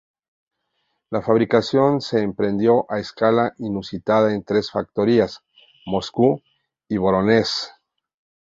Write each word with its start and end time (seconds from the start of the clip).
La 1.11 1.21
fabricación 1.21 2.01
se 2.01 2.21
emprendió 2.23 2.91
a 2.91 2.97
escala 2.97 3.53
inusitada 3.59 4.33
en 4.33 4.43
tres 4.43 4.71
factorías: 4.71 5.43
Moscú, 5.85 6.41
y 6.89 6.97
Vorónezh. 6.97 7.69